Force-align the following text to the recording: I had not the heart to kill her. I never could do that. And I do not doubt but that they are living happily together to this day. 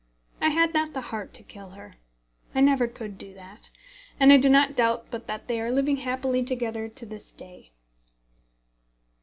I 0.41 0.49
had 0.49 0.73
not 0.73 0.93
the 0.93 1.01
heart 1.13 1.31
to 1.35 1.43
kill 1.43 1.69
her. 1.77 1.93
I 2.55 2.59
never 2.61 2.87
could 2.87 3.19
do 3.19 3.35
that. 3.35 3.69
And 4.19 4.33
I 4.33 4.37
do 4.37 4.49
not 4.49 4.75
doubt 4.75 5.11
but 5.11 5.27
that 5.27 5.47
they 5.47 5.61
are 5.61 5.69
living 5.69 5.97
happily 5.97 6.43
together 6.43 6.89
to 6.89 7.05
this 7.05 7.29
day. 7.29 7.71